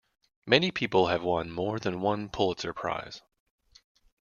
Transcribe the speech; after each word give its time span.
Many 0.47 0.71
people 0.71 1.09
have 1.09 1.21
won 1.21 1.51
more 1.51 1.77
than 1.77 2.01
one 2.01 2.27
Pulitzer 2.27 2.73
Prize. 2.73 3.21